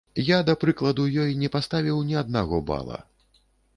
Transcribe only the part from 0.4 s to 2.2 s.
да прыкладу, ёй не паставіў ні